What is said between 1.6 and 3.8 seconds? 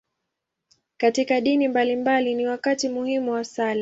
mbalimbali, ni wakati muhimu wa sala.